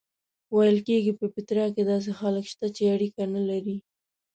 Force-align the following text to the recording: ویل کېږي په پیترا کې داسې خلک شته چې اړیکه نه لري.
ویل 0.55 0.77
کېږي 0.87 1.13
په 1.19 1.25
پیترا 1.33 1.65
کې 1.75 1.83
داسې 1.91 2.11
خلک 2.19 2.43
شته 2.51 2.67
چې 2.75 2.83
اړیکه 2.95 3.23
نه 3.35 3.41
لري. 3.49 3.77